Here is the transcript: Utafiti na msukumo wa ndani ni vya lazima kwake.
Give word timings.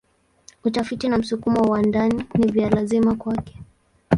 Utafiti 0.63 1.09
na 1.09 1.17
msukumo 1.17 1.61
wa 1.61 1.81
ndani 1.81 2.25
ni 2.37 2.51
vya 2.51 2.69
lazima 2.69 3.15
kwake. 3.15 3.57